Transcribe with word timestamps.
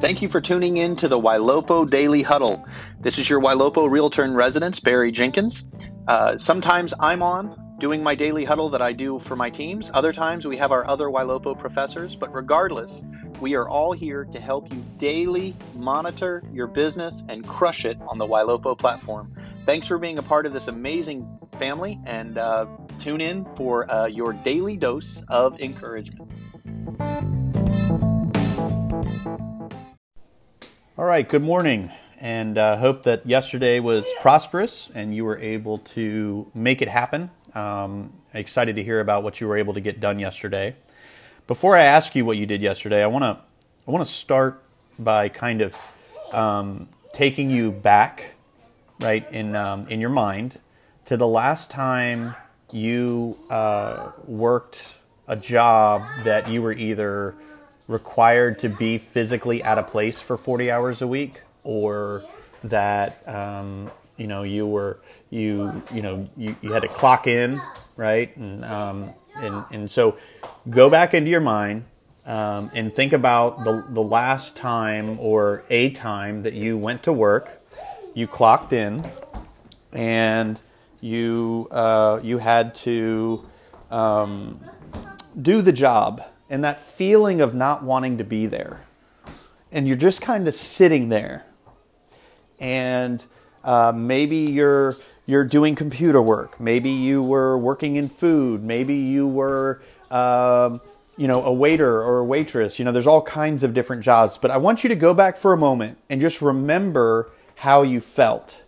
Thank 0.00 0.22
you 0.22 0.30
for 0.30 0.40
tuning 0.40 0.78
in 0.78 0.96
to 0.96 1.08
the 1.08 1.20
Ylopo 1.20 1.88
Daily 1.88 2.22
Huddle. 2.22 2.64
This 3.00 3.18
is 3.18 3.28
your 3.28 3.38
Ylopo 3.38 3.88
Realtor 3.88 4.24
in 4.24 4.32
Residence, 4.32 4.80
Barry 4.80 5.12
Jenkins. 5.12 5.62
Uh, 6.08 6.38
sometimes 6.38 6.94
I'm 6.98 7.22
on 7.22 7.76
doing 7.78 8.02
my 8.02 8.14
daily 8.14 8.46
huddle 8.46 8.70
that 8.70 8.80
I 8.80 8.94
do 8.94 9.18
for 9.18 9.36
my 9.36 9.50
teams. 9.50 9.90
Other 9.92 10.14
times 10.14 10.46
we 10.46 10.56
have 10.56 10.72
our 10.72 10.88
other 10.88 11.04
Ylopo 11.04 11.58
professors, 11.58 12.16
but 12.16 12.34
regardless, 12.34 13.04
we 13.42 13.54
are 13.56 13.68
all 13.68 13.92
here 13.92 14.24
to 14.24 14.40
help 14.40 14.72
you 14.72 14.82
daily 14.96 15.54
monitor 15.74 16.42
your 16.50 16.66
business 16.66 17.22
and 17.28 17.46
crush 17.46 17.84
it 17.84 17.98
on 18.08 18.16
the 18.16 18.26
Ylopo 18.26 18.78
platform. 18.78 19.34
Thanks 19.66 19.86
for 19.86 19.98
being 19.98 20.16
a 20.16 20.22
part 20.22 20.46
of 20.46 20.54
this 20.54 20.68
amazing 20.68 21.28
family 21.58 22.00
and 22.06 22.38
uh, 22.38 22.64
tune 22.98 23.20
in 23.20 23.44
for 23.54 23.88
uh, 23.92 24.06
your 24.06 24.32
daily 24.32 24.78
dose 24.78 25.22
of 25.28 25.60
encouragement. 25.60 26.30
All 31.00 31.06
right, 31.06 31.26
good 31.26 31.42
morning, 31.42 31.90
and 32.18 32.58
uh, 32.58 32.76
hope 32.76 33.04
that 33.04 33.24
yesterday 33.26 33.80
was 33.80 34.06
prosperous 34.20 34.90
and 34.94 35.16
you 35.16 35.24
were 35.24 35.38
able 35.38 35.78
to 35.78 36.50
make 36.52 36.82
it 36.82 36.88
happen. 36.88 37.30
Um, 37.54 38.12
excited 38.34 38.76
to 38.76 38.84
hear 38.84 39.00
about 39.00 39.22
what 39.22 39.40
you 39.40 39.48
were 39.48 39.56
able 39.56 39.72
to 39.72 39.80
get 39.80 39.98
done 39.98 40.18
yesterday. 40.18 40.76
Before 41.46 41.74
I 41.74 41.84
ask 41.84 42.14
you 42.14 42.26
what 42.26 42.36
you 42.36 42.44
did 42.44 42.60
yesterday, 42.60 43.02
I 43.02 43.06
want 43.06 43.22
to 43.22 43.38
I 43.88 43.90
want 43.90 44.04
to 44.04 44.12
start 44.12 44.62
by 44.98 45.30
kind 45.30 45.62
of 45.62 45.74
um, 46.32 46.86
taking 47.14 47.48
you 47.48 47.72
back, 47.72 48.34
right 48.98 49.26
in 49.32 49.56
um, 49.56 49.88
in 49.88 50.02
your 50.02 50.10
mind, 50.10 50.58
to 51.06 51.16
the 51.16 51.26
last 51.26 51.70
time 51.70 52.34
you 52.72 53.38
uh, 53.48 54.12
worked 54.26 54.96
a 55.26 55.34
job 55.34 56.02
that 56.24 56.50
you 56.50 56.60
were 56.60 56.74
either 56.74 57.34
required 57.90 58.58
to 58.60 58.68
be 58.68 58.98
physically 58.98 59.62
at 59.62 59.78
a 59.78 59.82
place 59.82 60.20
for 60.20 60.36
40 60.36 60.70
hours 60.70 61.02
a 61.02 61.06
week 61.06 61.42
or 61.64 62.24
that 62.64 63.26
um, 63.28 63.90
you 64.16 64.26
know 64.26 64.42
you 64.42 64.66
were 64.66 65.00
you 65.30 65.82
you 65.92 66.02
know 66.02 66.28
you, 66.36 66.54
you 66.62 66.72
had 66.72 66.82
to 66.82 66.88
clock 66.88 67.26
in 67.26 67.60
right? 68.00 68.34
And 68.36 68.64
um, 68.64 69.10
and 69.36 69.64
and 69.70 69.90
so 69.90 70.16
go 70.68 70.88
back 70.88 71.12
into 71.12 71.30
your 71.30 71.40
mind 71.40 71.84
um, 72.24 72.70
and 72.74 72.94
think 72.94 73.12
about 73.12 73.62
the 73.64 73.84
the 73.90 74.02
last 74.02 74.56
time 74.56 75.20
or 75.20 75.62
a 75.68 75.90
time 75.90 76.42
that 76.42 76.54
you 76.54 76.78
went 76.78 77.02
to 77.02 77.12
work 77.12 77.62
you 78.14 78.26
clocked 78.26 78.72
in 78.72 79.06
and 79.92 80.60
you 81.02 81.68
uh, 81.70 82.18
you 82.22 82.38
had 82.38 82.74
to 82.74 83.46
um, 83.90 84.60
do 85.40 85.60
the 85.60 85.72
job 85.72 86.24
and 86.50 86.64
that 86.64 86.80
feeling 86.80 87.40
of 87.40 87.54
not 87.54 87.84
wanting 87.84 88.18
to 88.18 88.24
be 88.24 88.46
there. 88.46 88.80
And 89.70 89.86
you're 89.86 89.96
just 89.96 90.20
kind 90.20 90.48
of 90.48 90.54
sitting 90.54 91.08
there. 91.08 91.46
And 92.58 93.24
uh, 93.64 93.92
maybe 93.94 94.38
you're 94.38 94.96
you're 95.26 95.44
doing 95.44 95.76
computer 95.76 96.20
work. 96.20 96.58
Maybe 96.58 96.90
you 96.90 97.22
were 97.22 97.56
working 97.56 97.94
in 97.94 98.08
food. 98.08 98.64
Maybe 98.64 98.96
you 98.96 99.28
were 99.28 99.80
uh, 100.10 100.78
you 101.16 101.28
know 101.28 101.44
a 101.44 101.52
waiter 101.52 102.02
or 102.02 102.18
a 102.18 102.24
waitress. 102.24 102.78
You 102.78 102.84
know, 102.84 102.92
there's 102.92 103.06
all 103.06 103.22
kinds 103.22 103.62
of 103.62 103.72
different 103.72 104.02
jobs. 104.02 104.36
But 104.36 104.50
I 104.50 104.56
want 104.56 104.82
you 104.82 104.88
to 104.88 104.96
go 104.96 105.14
back 105.14 105.36
for 105.36 105.52
a 105.52 105.56
moment 105.56 105.98
and 106.10 106.20
just 106.20 106.42
remember 106.42 107.30
how 107.54 107.82
you 107.82 108.00
felt. 108.00 108.62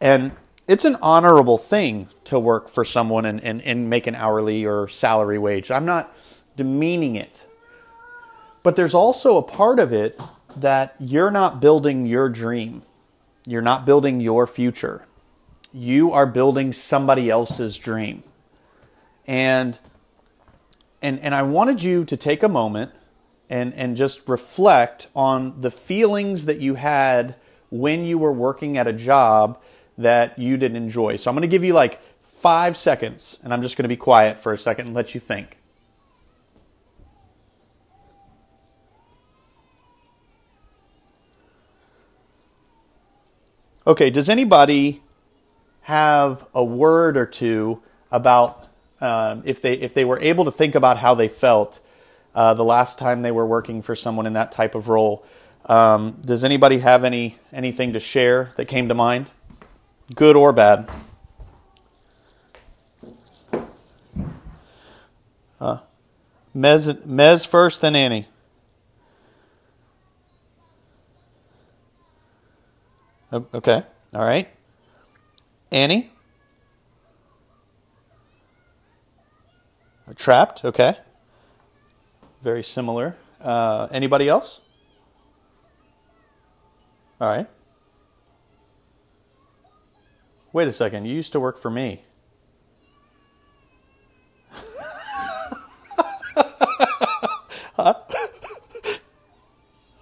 And 0.00 0.32
it's 0.68 0.84
an 0.84 0.96
honorable 1.02 1.58
thing 1.58 2.08
to 2.24 2.38
work 2.38 2.68
for 2.68 2.84
someone 2.84 3.24
and, 3.24 3.42
and, 3.42 3.60
and 3.62 3.90
make 3.90 4.06
an 4.06 4.14
hourly 4.14 4.64
or 4.64 4.88
salary 4.88 5.38
wage. 5.38 5.70
I'm 5.70 5.84
not 5.84 6.14
demeaning 6.56 7.16
it. 7.16 7.46
But 8.62 8.76
there's 8.76 8.94
also 8.94 9.36
a 9.36 9.42
part 9.42 9.80
of 9.80 9.92
it 9.92 10.20
that 10.56 10.94
you're 11.00 11.30
not 11.30 11.60
building 11.60 12.06
your 12.06 12.28
dream. 12.28 12.82
You're 13.44 13.62
not 13.62 13.84
building 13.84 14.20
your 14.20 14.46
future. 14.46 15.04
You 15.72 16.12
are 16.12 16.26
building 16.26 16.72
somebody 16.72 17.28
else's 17.28 17.76
dream. 17.76 18.22
And 19.26 19.78
and 21.00 21.18
and 21.20 21.34
I 21.34 21.42
wanted 21.42 21.82
you 21.82 22.04
to 22.04 22.16
take 22.16 22.42
a 22.42 22.48
moment 22.48 22.92
and 23.50 23.74
and 23.74 23.96
just 23.96 24.28
reflect 24.28 25.08
on 25.16 25.60
the 25.60 25.70
feelings 25.70 26.44
that 26.44 26.60
you 26.60 26.74
had 26.74 27.34
when 27.70 28.04
you 28.04 28.18
were 28.18 28.32
working 28.32 28.76
at 28.76 28.86
a 28.86 28.92
job 28.92 29.60
that 29.98 30.38
you 30.38 30.56
didn't 30.56 30.76
enjoy. 30.76 31.16
So 31.16 31.30
I'm 31.30 31.34
going 31.34 31.42
to 31.42 31.48
give 31.48 31.64
you 31.64 31.74
like 31.74 32.00
five 32.22 32.76
seconds, 32.76 33.38
and 33.42 33.52
I'm 33.52 33.62
just 33.62 33.76
going 33.76 33.84
to 33.84 33.88
be 33.88 33.96
quiet 33.96 34.38
for 34.38 34.52
a 34.52 34.58
second 34.58 34.86
and 34.86 34.94
let 34.94 35.14
you 35.14 35.20
think. 35.20 35.58
Okay, 43.84 44.10
does 44.10 44.28
anybody 44.28 45.02
have 45.82 46.46
a 46.54 46.62
word 46.62 47.16
or 47.16 47.26
two 47.26 47.82
about 48.12 48.68
um, 49.00 49.42
if 49.44 49.60
they 49.60 49.74
if 49.74 49.92
they 49.92 50.04
were 50.04 50.20
able 50.20 50.44
to 50.44 50.52
think 50.52 50.76
about 50.76 50.98
how 50.98 51.14
they 51.14 51.26
felt 51.26 51.80
uh, 52.34 52.54
the 52.54 52.64
last 52.64 52.98
time 52.98 53.22
they 53.22 53.32
were 53.32 53.46
working 53.46 53.82
for 53.82 53.96
someone 53.96 54.26
in 54.26 54.34
that 54.34 54.52
type 54.52 54.76
of 54.76 54.88
role? 54.88 55.24
Um, 55.66 56.18
does 56.24 56.44
anybody 56.44 56.78
have 56.78 57.02
any 57.02 57.38
anything 57.52 57.92
to 57.94 58.00
share 58.00 58.52
that 58.56 58.66
came 58.66 58.88
to 58.88 58.94
mind? 58.94 59.26
Good 60.14 60.36
or 60.36 60.52
bad. 60.52 60.88
Uh, 65.60 65.78
Mez, 66.54 66.92
Mez 67.06 67.46
first, 67.46 67.80
then 67.80 67.94
Annie. 67.94 68.26
Okay, 73.32 73.82
all 74.12 74.24
right. 74.24 74.48
Annie? 75.70 76.10
Trapped, 80.16 80.64
okay. 80.64 80.96
Very 82.42 82.62
similar. 82.62 83.16
Uh, 83.40 83.88
anybody 83.90 84.28
else? 84.28 84.60
All 87.20 87.28
right. 87.28 87.46
Wait 90.52 90.68
a 90.68 90.72
second, 90.72 91.06
you 91.06 91.14
used 91.14 91.32
to 91.32 91.40
work 91.40 91.56
for 91.56 91.70
me. 91.70 92.02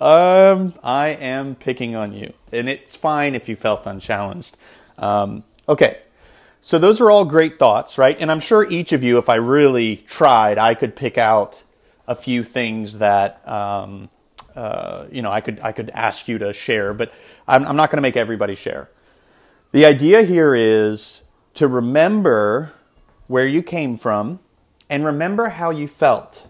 um, 0.00 0.74
I 0.82 1.16
am 1.20 1.54
picking 1.54 1.94
on 1.94 2.12
you, 2.12 2.32
and 2.52 2.68
it's 2.68 2.96
fine 2.96 3.36
if 3.36 3.48
you 3.48 3.54
felt 3.54 3.86
unchallenged. 3.86 4.56
Um, 4.98 5.44
okay, 5.68 5.98
so 6.60 6.80
those 6.80 7.00
are 7.00 7.12
all 7.12 7.24
great 7.24 7.60
thoughts, 7.60 7.96
right? 7.96 8.20
And 8.20 8.28
I'm 8.28 8.40
sure 8.40 8.68
each 8.68 8.92
of 8.92 9.04
you, 9.04 9.18
if 9.18 9.28
I 9.28 9.36
really 9.36 9.98
tried, 10.08 10.58
I 10.58 10.74
could 10.74 10.96
pick 10.96 11.16
out 11.16 11.62
a 12.08 12.16
few 12.16 12.42
things 12.42 12.98
that 12.98 13.46
um, 13.48 14.10
uh, 14.56 15.06
you 15.12 15.22
know 15.22 15.30
I 15.30 15.40
could 15.40 15.60
I 15.60 15.70
could 15.70 15.90
ask 15.90 16.26
you 16.26 16.38
to 16.38 16.52
share, 16.52 16.92
but 16.92 17.12
I'm, 17.46 17.64
I'm 17.64 17.76
not 17.76 17.90
going 17.90 17.98
to 17.98 18.02
make 18.02 18.16
everybody 18.16 18.56
share. 18.56 18.90
The 19.72 19.86
idea 19.86 20.22
here 20.22 20.52
is 20.54 21.22
to 21.54 21.68
remember 21.68 22.72
where 23.28 23.46
you 23.46 23.62
came 23.62 23.96
from 23.96 24.40
and 24.88 25.04
remember 25.04 25.50
how 25.50 25.70
you 25.70 25.86
felt. 25.86 26.48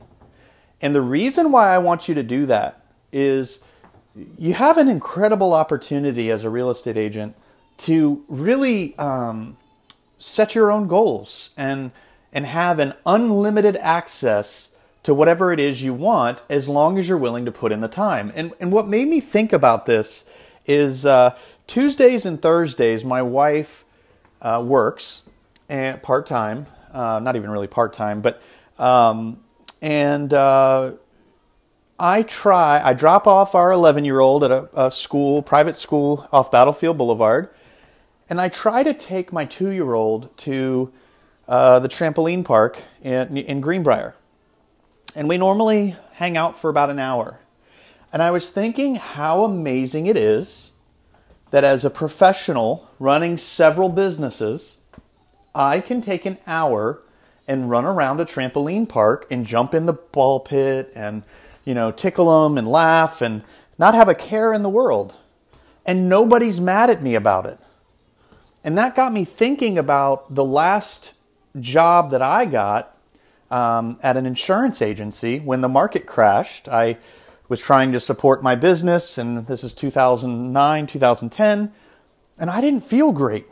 And 0.81 0.95
the 0.95 1.03
reason 1.03 1.53
why 1.53 1.75
I 1.75 1.79
want 1.79 2.09
you 2.09 2.15
to 2.15 2.23
do 2.23 2.47
that 2.47 2.83
is 3.13 3.61
you 4.39 4.55
have 4.55 4.79
an 4.79 4.89
incredible 4.89 5.53
opportunity 5.53 6.31
as 6.31 6.45
a 6.45 6.51
real 6.51 6.71
estate 6.71 6.97
agent 6.97 7.37
to 7.79 8.25
really 8.27 8.97
um, 8.99 9.59
set 10.19 10.55
your 10.55 10.71
own 10.71 10.89
goals 10.89 11.51
and 11.57 11.91
and 12.33 12.47
have 12.47 12.79
an 12.79 12.95
unlimited 13.05 13.77
access 13.77 14.71
to 15.03 15.13
whatever 15.13 15.53
it 15.53 15.59
is 15.59 15.83
you 15.83 15.93
want 15.93 16.43
as 16.49 16.69
long 16.69 16.97
as 16.97 17.09
you're 17.09 17.19
willing 17.19 17.45
to 17.45 17.53
put 17.53 17.73
in 17.73 17.83
the 17.83 17.89
time. 17.89 18.33
And 18.35 18.55
and 18.61 18.73
what 18.73 18.89
made 18.89 19.09
me 19.09 19.21
think 19.21 19.53
about 19.53 19.85
this 19.85 20.25
is 20.67 21.05
uh, 21.05 21.37
Tuesdays 21.71 22.27
and 22.27 22.43
Thursdays, 22.43 23.05
my 23.05 23.23
wife 23.23 23.85
uh, 24.43 24.61
works 24.67 25.23
part 26.03 26.27
time, 26.27 26.67
uh, 26.93 27.21
not 27.23 27.37
even 27.37 27.49
really 27.49 27.69
part 27.69 27.93
time, 27.93 28.23
but 28.23 28.43
um, 28.77 29.39
and 29.81 30.35
uh, 30.35 30.91
I 31.97 32.23
try. 32.25 32.83
I 32.85 32.93
drop 32.93 33.29
off 33.29 33.55
our 33.55 33.71
11 33.71 34.05
year 34.05 34.19
old 34.19 34.43
at 34.43 34.51
a, 34.51 34.69
a, 34.75 34.91
school, 34.91 35.43
private 35.43 35.77
school 35.77 36.29
off 36.33 36.51
Battlefield 36.51 36.99
Boulevard, 36.99 37.51
and 38.29 38.41
I 38.41 38.49
try 38.49 38.83
to 38.83 38.93
take 38.93 39.33
my 39.33 39.45
two 39.45 39.69
year 39.69 39.95
old 39.95 40.37
to 40.39 40.93
uh, 41.47 41.79
the 41.79 41.89
trampoline 41.89 42.45
park 42.45 42.83
in, 43.01 43.37
in 43.37 43.61
Greenbrier, 43.61 44.17
and 45.15 45.29
we 45.29 45.39
normally 45.39 45.95
hang 46.15 46.37
out 46.37 46.59
for 46.59 46.69
about 46.69 46.91
an 46.91 46.99
hour. 46.99 47.39
And 48.13 48.23
I 48.23 48.33
was 48.33 48.51
thinking 48.51 48.97
how 48.97 49.45
amazing 49.45 50.07
it 50.07 50.17
is 50.17 50.70
that 51.51 51.65
as 51.65 51.85
a 51.85 51.91
professional 51.91 52.89
running 52.99 53.37
several 53.37 53.89
businesses, 53.89 54.77
I 55.55 55.81
can 55.81 56.01
take 56.01 56.27
an 56.27 56.39
hour 56.47 57.03
and 57.49 57.69
run 57.69 57.85
around 57.85 58.21
a 58.21 58.25
trampoline 58.25 58.89
park 58.89 59.27
and 59.31 59.45
jump 59.45 59.75
in 59.75 59.87
the 59.87 59.95
ball 59.95 60.41
pit 60.41 60.93
and 60.95 61.25
you 61.65 61.75
know, 61.75 61.91
tickle 61.93 62.49
them 62.49 62.59
and 62.59 62.67
laugh 62.67 63.21
and 63.21 63.43
not 63.79 63.95
have 63.95 64.09
a 64.09 64.15
care 64.15 64.53
in 64.53 64.63
the 64.63 64.69
world. 64.69 65.15
And 65.87 66.09
nobody's 66.09 66.61
mad 66.61 66.91
at 66.91 67.03
me 67.03 67.15
about 67.15 67.47
it. 67.47 67.59
And 68.63 68.77
that 68.77 68.95
got 68.95 69.13
me 69.13 69.25
thinking 69.25 69.79
about 69.79 70.35
the 70.35 70.45
last 70.45 71.15
job 71.59 72.11
that 72.11 72.23
I 72.23 72.45
got 72.45 72.97
um, 73.51 73.99
at 74.03 74.17
an 74.17 74.27
insurance 74.27 74.83
agency 74.83 75.39
when 75.39 75.61
the 75.61 75.69
market 75.69 76.07
crashed. 76.07 76.69
I 76.69 76.99
was 77.51 77.61
trying 77.61 77.91
to 77.91 77.99
support 77.99 78.45
my 78.45 78.55
business, 78.55 79.19
and 79.19 79.45
this 79.49 79.65
is 79.65 79.75
2009, 79.75 80.87
2010, 80.87 81.73
and 82.39 82.49
I 82.49 82.61
didn't 82.61 82.85
feel 82.85 83.11
great. 83.11 83.49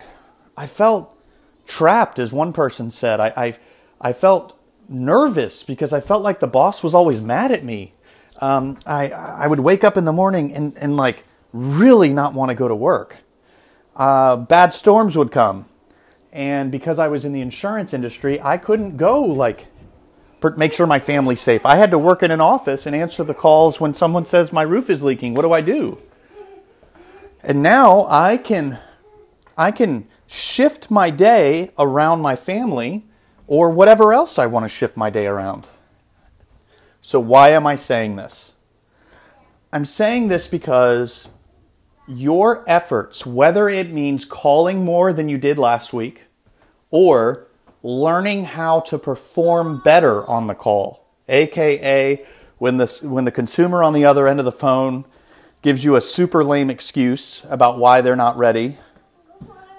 I 0.56 0.66
felt 0.66 1.18
trapped, 1.66 2.20
as 2.20 2.32
one 2.32 2.52
person 2.52 2.92
said. 2.92 3.18
I, 3.18 3.32
I, 3.36 3.58
I 4.00 4.12
felt 4.12 4.56
nervous 4.88 5.64
because 5.64 5.92
I 5.92 5.98
felt 5.98 6.22
like 6.22 6.38
the 6.38 6.46
boss 6.46 6.84
was 6.84 6.94
always 6.94 7.20
mad 7.20 7.50
at 7.50 7.64
me. 7.64 7.92
Um, 8.40 8.78
I, 8.86 9.10
I 9.10 9.48
would 9.48 9.60
wake 9.60 9.82
up 9.82 9.96
in 9.96 10.04
the 10.04 10.12
morning 10.12 10.54
and, 10.54 10.78
and 10.78 10.96
like 10.96 11.24
really 11.52 12.12
not 12.12 12.34
want 12.34 12.50
to 12.50 12.54
go 12.54 12.68
to 12.68 12.76
work. 12.76 13.16
Uh, 13.96 14.36
bad 14.36 14.72
storms 14.72 15.18
would 15.18 15.32
come. 15.32 15.66
And 16.32 16.70
because 16.70 17.00
I 17.00 17.08
was 17.08 17.24
in 17.24 17.32
the 17.32 17.40
insurance 17.40 17.92
industry, 17.92 18.40
I 18.40 18.58
couldn't 18.58 18.96
go 18.96 19.22
like 19.22 19.66
make 20.56 20.73
sure 20.73 20.87
my 20.87 20.99
family's 20.99 21.40
safe. 21.40 21.67
I 21.67 21.76
had 21.76 21.90
to 21.90 21.99
work 21.99 22.23
in 22.23 22.31
an 22.31 22.40
office 22.40 22.87
and 22.87 22.94
answer 22.94 23.25
the 23.25 23.35
calls 23.35 23.81
when 23.81 23.94
someone 23.94 24.25
says 24.25 24.52
my 24.52 24.62
roof 24.62 24.88
is 24.88 25.02
leaking. 25.02 25.35
What 25.35 25.43
do 25.43 25.52
I 25.52 25.61
do? 25.61 26.00
And 27.43 27.62
now 27.62 28.06
I 28.08 28.37
can 28.37 28.79
I 29.56 29.73
can 29.73 30.06
shift 30.26 30.90
my 30.90 31.11
day 31.11 31.70
around 31.79 32.20
my 32.20 32.37
family 32.37 33.06
or 33.46 33.70
whatever 33.70 34.12
else 34.12 34.38
I 34.38 34.46
want 34.46 34.64
to 34.64 34.69
shift 34.69 34.96
my 34.96 35.11
day 35.11 35.26
around. 35.26 35.69
So 37.00 37.19
why 37.19 37.50
am 37.50 37.67
I 37.67 37.75
saying 37.75 38.17
this? 38.17 38.52
I'm 39.73 39.84
saying 39.84 40.29
this 40.29 40.46
because 40.46 41.29
your 42.06 42.64
efforts, 42.69 43.26
whether 43.26 43.69
it 43.69 43.91
means 43.91 44.25
calling 44.25 44.84
more 44.84 45.12
than 45.12 45.29
you 45.29 45.38
did 45.38 45.58
last 45.58 45.93
week 45.93 46.25
or 46.91 47.47
learning 47.82 48.44
how 48.44 48.80
to 48.80 48.98
perform 48.98 49.80
better 49.84 50.26
on 50.26 50.46
the 50.46 50.54
call, 50.54 51.06
aka 51.28 52.25
when 52.58 52.76
the, 52.76 52.86
when 53.02 53.25
the 53.25 53.30
consumer 53.30 53.82
on 53.82 53.92
the 53.92 54.04
other 54.04 54.26
end 54.26 54.38
of 54.38 54.44
the 54.44 54.52
phone 54.52 55.04
gives 55.62 55.84
you 55.84 55.96
a 55.96 56.00
super 56.00 56.42
lame 56.44 56.70
excuse 56.70 57.44
about 57.48 57.78
why 57.78 58.00
they're 58.00 58.16
not 58.16 58.36
ready, 58.36 58.78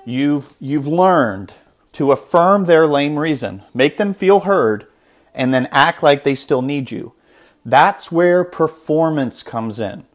you've, 0.06 0.56
you've 0.60 0.88
learned 0.88 1.54
to 1.94 2.12
affirm 2.12 2.66
their 2.66 2.88
lame 2.88 3.18
reason, 3.18 3.64
make 3.74 3.98
them 3.98 4.14
feel 4.14 4.42
heard, 4.42 4.88
and 5.34 5.54
then 5.54 5.68
act 5.72 6.02
like 6.02 6.24
they 6.24 6.36
still 6.36 6.62
need 6.62 6.92
you. 6.92 7.14
That's 7.66 8.12
where 8.12 8.44
performance 8.44 9.44
comes 9.44 9.80
in. 9.80 10.06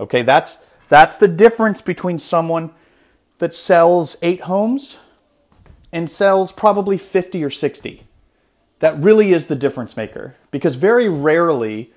Okay, 0.00 0.22
that's, 0.22 0.58
that's 0.88 1.16
the 1.16 1.28
difference 1.28 1.82
between 1.82 2.18
someone 2.18 2.72
that 3.38 3.54
sells 3.54 4.16
eight 4.22 4.42
homes 4.42 4.98
and 5.92 6.10
sells 6.10 6.52
probably 6.52 6.98
50 6.98 7.42
or 7.42 7.50
60. 7.50 8.04
That 8.80 8.98
really 8.98 9.32
is 9.32 9.46
the 9.46 9.56
difference 9.56 9.96
maker 9.96 10.36
because 10.50 10.76
very 10.76 11.08
rarely 11.08 11.92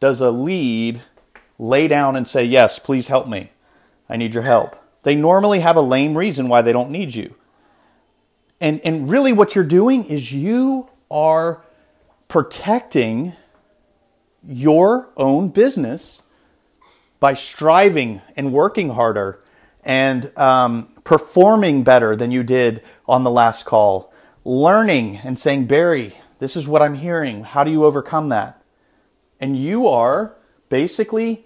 does 0.00 0.20
a 0.20 0.30
lead 0.30 1.02
lay 1.58 1.88
down 1.88 2.16
and 2.16 2.26
say, 2.26 2.44
Yes, 2.44 2.78
please 2.78 3.08
help 3.08 3.28
me. 3.28 3.50
I 4.08 4.16
need 4.16 4.34
your 4.34 4.42
help. 4.42 4.76
They 5.04 5.14
normally 5.14 5.60
have 5.60 5.76
a 5.76 5.80
lame 5.80 6.16
reason 6.16 6.48
why 6.48 6.62
they 6.62 6.72
don't 6.72 6.90
need 6.90 7.14
you. 7.14 7.34
And, 8.60 8.80
and 8.84 9.10
really, 9.10 9.32
what 9.32 9.54
you're 9.54 9.64
doing 9.64 10.04
is 10.04 10.32
you 10.32 10.88
are 11.10 11.64
protecting 12.28 13.34
your 14.46 15.10
own 15.16 15.48
business 15.48 16.22
by 17.18 17.34
striving 17.34 18.22
and 18.36 18.52
working 18.52 18.90
harder 18.90 19.41
and 19.82 20.36
um, 20.38 20.88
performing 21.04 21.82
better 21.82 22.14
than 22.14 22.30
you 22.30 22.42
did 22.42 22.82
on 23.06 23.24
the 23.24 23.30
last 23.30 23.64
call, 23.64 24.12
learning 24.44 25.16
and 25.18 25.38
saying, 25.38 25.66
Barry, 25.66 26.14
this 26.38 26.56
is 26.56 26.68
what 26.68 26.82
I'm 26.82 26.94
hearing. 26.94 27.44
How 27.44 27.64
do 27.64 27.70
you 27.70 27.84
overcome 27.84 28.28
that? 28.30 28.62
And 29.40 29.56
you 29.56 29.88
are 29.88 30.36
basically 30.68 31.44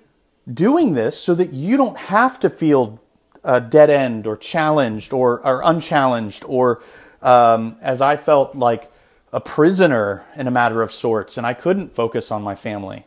doing 0.53 0.93
this 0.95 1.19
so 1.19 1.35
that 1.35 1.53
you 1.53 1.77
don't 1.77 1.97
have 1.97 2.39
to 2.41 2.51
feel 2.51 3.01
a 3.43 3.61
dead 3.61 3.91
end 3.91 4.27
or 4.27 4.37
challenged 4.37 5.13
or, 5.13 5.45
or 5.47 5.63
unchallenged 5.65 6.45
or 6.47 6.83
um, 7.23 7.77
as 7.81 8.01
I 8.01 8.17
felt 8.17 8.55
like 8.55 8.91
a 9.33 9.41
prisoner 9.41 10.25
in 10.37 10.47
a 10.47 10.51
matter 10.51 10.83
of 10.83 10.93
sorts 10.93 11.37
and 11.37 11.47
I 11.47 11.55
couldn't 11.55 11.93
focus 11.93 12.31
on 12.31 12.43
my 12.43 12.55
family. 12.55 13.07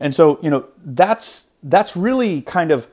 And 0.00 0.14
so, 0.14 0.38
you 0.42 0.50
know, 0.50 0.68
that's 0.84 1.46
that's 1.62 1.96
really 1.96 2.40
kind 2.40 2.70
of 2.70 2.88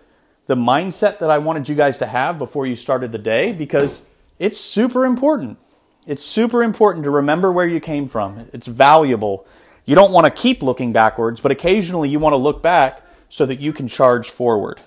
the 0.48 0.56
mindset 0.56 1.20
that 1.20 1.32
I 1.32 1.38
wanted 1.40 1.68
you 1.68 1.76
guys 1.76 1.98
to 2.00 2.06
have 2.06 2.38
before 2.38 2.68
you 2.68 2.76
started 2.76 3.12
the 3.12 3.18
day 3.18 3.52
because 3.52 4.04
it's 4.40 4.60
super 4.60 5.06
important. 5.06 5.58
It's 6.06 6.24
super 6.24 6.62
important 6.62 7.04
to 7.06 7.10
remember 7.10 7.52
where 7.52 7.68
you 7.68 7.80
came 7.80 8.08
from. 8.08 8.48
It's 8.54 8.68
valuable. 8.68 9.48
You 9.86 9.96
don't 9.96 10.12
want 10.12 10.26
to 10.26 10.32
keep 10.32 10.62
looking 10.62 10.94
backwards, 10.94 11.42
but 11.42 11.52
occasionally 11.52 12.10
you 12.10 12.20
want 12.20 12.34
to 12.34 12.38
look 12.38 12.62
back 12.62 13.02
so 13.30 13.46
that 13.46 13.60
you 13.60 13.74
can 13.74 13.88
charge 13.88 14.30
forward. 14.30 14.82